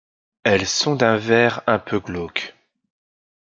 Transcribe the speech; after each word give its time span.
Elles 0.43 0.65
sont 0.65 0.95
d'un 0.95 1.17
vert 1.17 1.61
un 1.67 1.77
peu 1.77 1.99
glauque. 1.99 2.55